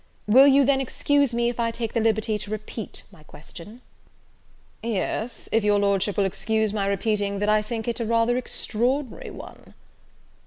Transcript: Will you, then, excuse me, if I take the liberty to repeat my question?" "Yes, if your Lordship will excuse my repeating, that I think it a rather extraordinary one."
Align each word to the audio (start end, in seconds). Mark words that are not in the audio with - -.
Will 0.25 0.47
you, 0.47 0.65
then, 0.65 0.81
excuse 0.81 1.31
me, 1.31 1.47
if 1.49 1.59
I 1.59 1.69
take 1.69 1.93
the 1.93 1.99
liberty 1.99 2.35
to 2.39 2.49
repeat 2.49 3.03
my 3.11 3.21
question?" 3.21 3.81
"Yes, 4.81 5.47
if 5.51 5.63
your 5.63 5.77
Lordship 5.77 6.17
will 6.17 6.25
excuse 6.25 6.73
my 6.73 6.87
repeating, 6.87 7.37
that 7.37 7.49
I 7.49 7.61
think 7.61 7.87
it 7.87 7.99
a 7.99 8.05
rather 8.05 8.35
extraordinary 8.35 9.29
one." 9.29 9.75